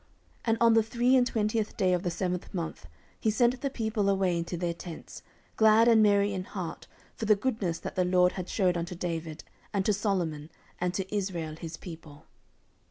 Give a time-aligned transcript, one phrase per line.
[0.01, 0.09] 14:007:010
[0.45, 2.87] And on the three and twentieth day of the seventh month
[3.19, 5.21] he sent the people away into their tents,
[5.57, 9.43] glad and merry in heart for the goodness that the LORD had shewed unto David,
[9.71, 12.25] and to Solomon, and to Israel his people.